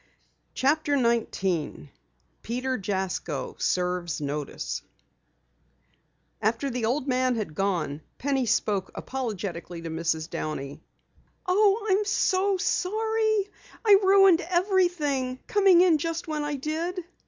[0.55, 1.91] CHAPTER 19
[2.41, 4.81] PETER JASKO SERVES NOTICE
[6.41, 10.27] After the old man had gone, Penny spoke apologetically to Mrs.
[10.27, 10.81] Downey.
[11.45, 13.47] "Oh, I'm so sorry!
[13.85, 16.99] I ruined everything, coming in just when I did."